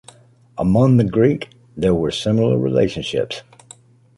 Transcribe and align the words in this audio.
Among 0.57 0.97
the 0.97 1.03
Greek, 1.03 1.49
there 1.77 1.93
were 1.93 2.09
similar 2.09 2.57
relationships. 2.57 3.43